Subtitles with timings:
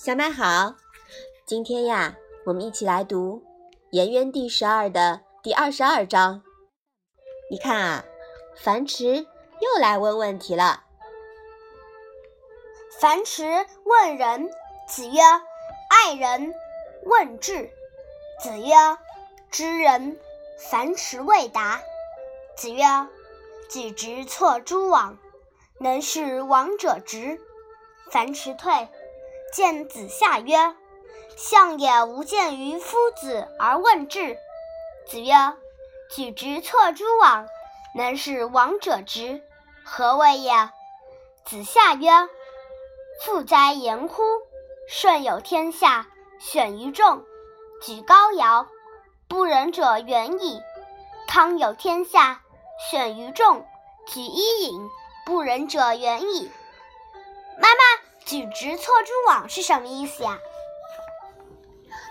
[0.00, 0.76] 小麦好，
[1.44, 2.14] 今天呀，
[2.46, 3.42] 我们一起来读
[3.90, 6.40] 《颜渊》第十二的第二十二章。
[7.50, 8.04] 你看啊，
[8.54, 10.84] 樊迟又来问问题了。
[13.00, 13.42] 樊迟
[13.82, 14.48] 问仁，
[14.86, 15.20] 子曰
[15.90, 16.54] ：“爱人。”
[17.04, 17.68] 问智，
[18.40, 18.74] 子曰
[19.50, 20.16] ：“知人。”
[20.70, 21.82] 樊迟未答。
[22.56, 22.84] 子曰
[23.68, 25.18] ：“举直错诸枉，
[25.80, 27.40] 能使枉者直。”
[28.12, 28.88] 樊迟退。
[29.52, 30.74] 见子夏曰
[31.36, 34.36] ：“相也无见于夫子而问智。”
[35.08, 35.32] 子曰
[36.14, 37.46] ：“举直错诸枉，
[37.94, 39.42] 能使枉者直，
[39.84, 40.52] 何谓也？”
[41.46, 42.10] 子夏曰
[43.24, 44.22] ：“富哉言乎！
[44.86, 46.06] 舜有天下，
[46.38, 47.24] 选于众，
[47.82, 48.66] 举高尧，
[49.28, 50.60] 不仁者远矣。
[51.26, 52.42] 汤有天下，
[52.90, 53.66] 选于众，
[54.06, 54.90] 举伊尹，
[55.24, 56.50] 不仁者远矣。”
[57.60, 57.97] 妈妈。
[58.28, 60.38] 举直错诸枉是什么意思呀？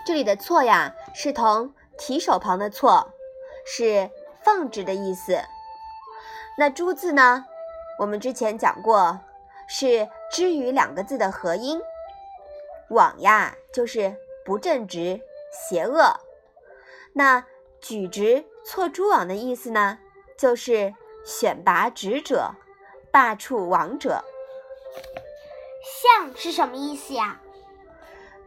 [0.04, 3.12] 这里的“错”呀，是同提手旁的“错”，
[3.64, 4.10] 是
[4.42, 5.40] 放置的意思。
[6.58, 7.46] 那“诸”字呢？
[8.00, 9.20] 我们之前讲过，
[9.68, 11.80] 是“之”与两个字的合音。
[12.90, 15.20] 枉呀，就是不正直、
[15.52, 16.18] 邪恶。
[17.12, 17.46] 那
[17.80, 20.00] “举直错诸枉”的意思呢，
[20.36, 20.92] 就是
[21.24, 22.56] 选拔直者，
[23.12, 24.24] 罢黜枉者。
[25.82, 27.40] 相是什么意思呀？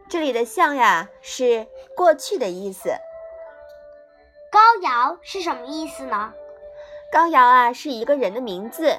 [0.08, 1.66] 这里的象呀是
[1.96, 2.90] 过去的意思。
[4.50, 6.34] 高尧是什么意思呢？
[7.10, 8.98] 高尧啊是一个人的名字，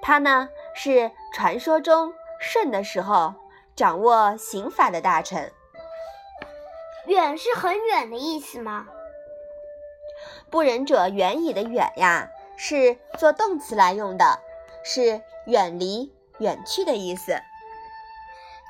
[0.00, 3.34] 他呢是传说中舜的时候
[3.76, 5.52] 掌握刑法的大臣。
[7.06, 8.86] 远是很远的意思吗？
[10.50, 14.38] 不仁者远矣的远呀是做动词来用的，
[14.84, 17.40] 是远离、远去的意思。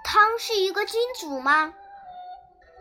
[0.04, 1.72] 汤是一个君主吗？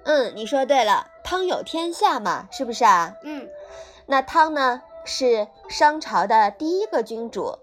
[0.04, 3.16] 嗯，你说对了，汤有天下嘛，是不是啊？
[3.24, 3.50] 嗯，
[4.06, 7.58] 那汤呢是商朝的第一个君主，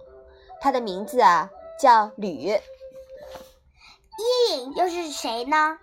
[0.60, 2.60] 他的名字啊叫吕。
[4.18, 5.78] 伊尹又是谁呢？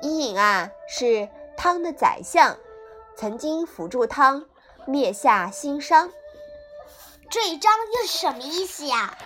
[0.00, 2.56] 伊尹啊是汤的宰相，
[3.16, 4.46] 曾经辅助汤
[4.86, 6.10] 灭下新商。
[7.28, 9.18] 这一章又是什么意思呀？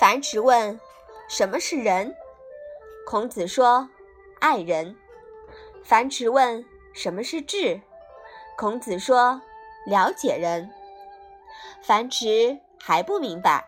[0.00, 0.78] 樊迟问。
[1.28, 2.14] 什么是仁？
[3.06, 3.88] 孔子说
[4.40, 4.94] ：“爱人。”
[5.82, 7.80] 樊迟问：“什么是智？”
[8.58, 9.40] 孔子说
[9.86, 10.70] ：“了解人。”
[11.82, 13.66] 樊迟还不明白。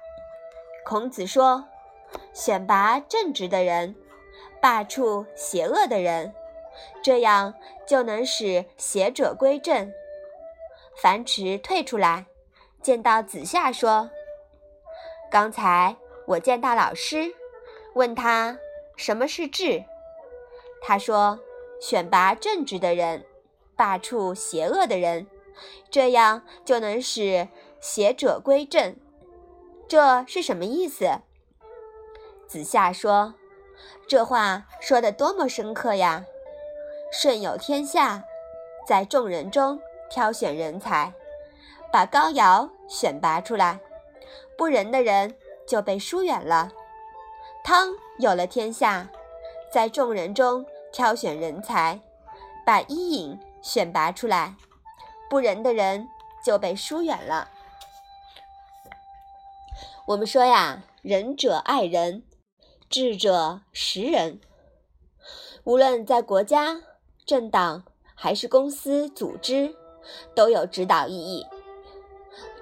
[0.85, 1.67] 孔子说
[2.35, 3.95] ：“选拔正直的人，
[4.61, 6.35] 罢黜邪恶的人，
[7.03, 7.55] 这样
[7.87, 9.91] 就能使邪者归正。”
[11.01, 12.27] 樊迟退出来，
[12.83, 14.11] 见到子夏说
[15.31, 17.35] ：“刚才我见到老师。”
[17.95, 18.59] 问他
[18.97, 19.85] 什么是智？
[20.83, 21.41] 他说
[21.81, 23.25] ：“选拔正直的人，
[23.75, 25.27] 罢黜邪恶的人，
[25.91, 27.49] 这样就能使
[27.81, 28.97] 邪者归正。”
[29.89, 31.21] 这是什么意思？
[32.47, 33.35] 子夏说
[34.07, 36.25] ：“这话说的多么深刻呀！
[37.11, 38.25] 舜有天下，
[38.87, 41.13] 在众人中挑选人才，
[41.91, 43.81] 把高尧选拔出来，
[44.59, 45.35] 不仁的人
[45.67, 46.73] 就被疏远了。”
[47.65, 47.89] 汤
[48.19, 49.09] 有了天下，
[49.73, 52.01] 在众人中挑选人才，
[52.65, 54.55] 把伊尹选拔出来，
[55.29, 56.09] 不仁的人
[56.45, 57.49] 就被疏远了。
[60.07, 62.23] 我们说呀，仁者爱人，
[62.89, 64.41] 智者识人。
[65.65, 66.81] 无论在国家、
[67.27, 67.83] 政党
[68.15, 69.75] 还是公司、组织，
[70.37, 71.45] 都有指导意义。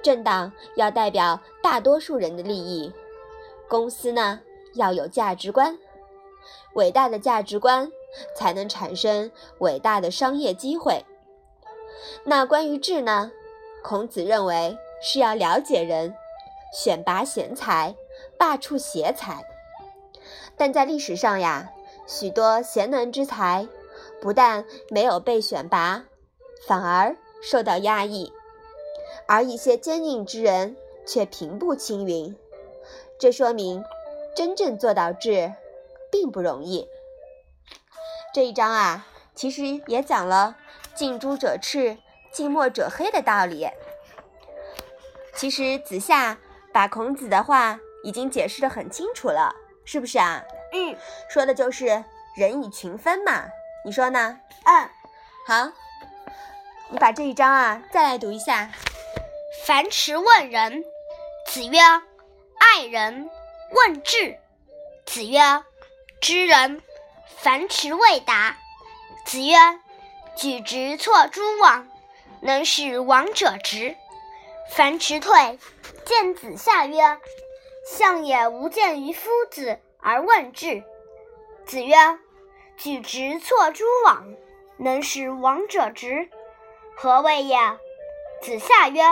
[0.05, 2.93] 政党要代表大多数人的利益，
[3.67, 4.39] 公司呢？
[4.75, 5.79] 要有价值观，
[6.75, 7.91] 伟大的价值观
[8.37, 11.03] 才能产生伟大的商业机会。
[12.25, 13.33] 那关于智呢？
[13.83, 16.15] 孔子认为是要了解人，
[16.75, 17.95] 选拔贤才，
[18.39, 19.43] 罢黜邪才。
[20.55, 21.71] 但在历史上呀，
[22.07, 23.67] 许多贤能之才
[24.21, 26.05] 不但没有被选拔，
[26.67, 28.31] 反而受到压抑，
[29.27, 30.77] 而一些坚硬之人
[31.07, 32.37] 却平步青云。
[33.19, 33.85] 这说明。
[34.37, 35.53] 真正做到智，
[36.11, 36.89] 并不容易。
[38.35, 40.57] 这一章啊，其实也讲了
[40.93, 41.99] “近朱者赤，
[42.33, 43.69] 近墨者黑”的道理。
[45.37, 46.37] 其实子夏
[46.73, 49.55] 把孔子的话已经解释的很清楚了，
[49.85, 50.43] 是不是啊？
[50.73, 50.97] 嗯，
[51.29, 52.03] 说的就是
[52.35, 53.45] 人以群分嘛。
[53.85, 54.41] 你说呢？
[54.65, 54.91] 嗯，
[55.47, 55.71] 好，
[56.91, 58.69] 你把这一章啊再来读一下。
[59.63, 60.85] 樊迟问仁，
[61.47, 61.79] 子曰
[62.59, 63.31] ：“爱人。”
[63.71, 64.37] 问智，
[65.07, 65.41] 子曰
[66.21, 66.83] ：“知人，
[67.39, 68.59] 樊迟未答。
[69.25, 69.55] 子曰
[70.37, 71.89] ：“举直错诸枉，
[72.43, 73.97] 能使枉者直。”
[74.71, 75.59] 樊迟退，
[76.05, 77.19] 见子夏曰
[77.87, 80.85] ：“相也无见于夫子而问智。”
[81.65, 81.97] 子曰
[82.77, 84.35] ：“举直错诸枉，
[84.77, 86.29] 能使枉者直，
[86.95, 87.59] 何谓也？”
[88.43, 89.03] 子夏曰：“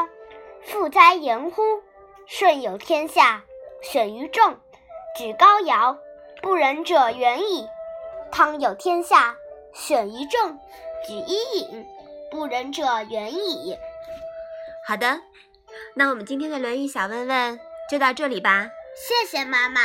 [0.64, 1.62] 富哉言乎！
[2.26, 3.42] 舜有天下，
[3.82, 4.58] 选于众，
[5.18, 5.98] 举高尧，
[6.40, 7.66] 不仁者远矣。
[8.30, 9.36] 汤有天下，
[9.74, 10.58] 选于众，
[11.06, 11.86] 举伊尹，
[12.30, 13.76] 不仁者远矣。”
[14.86, 15.20] 好的，
[15.94, 17.60] 那我们今天的《论语》小问问
[17.90, 18.70] 就到这里吧。
[18.94, 19.80] 谢谢妈妈。